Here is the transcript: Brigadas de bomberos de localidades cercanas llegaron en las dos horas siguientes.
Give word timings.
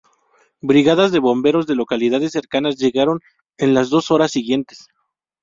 Brigadas 0.61 1.11
de 1.11 1.19
bomberos 1.19 1.67
de 1.67 1.75
localidades 1.75 2.31
cercanas 2.31 2.77
llegaron 2.79 3.19
en 3.59 3.75
las 3.75 3.91
dos 3.91 4.09
horas 4.09 4.31
siguientes. 4.31 4.87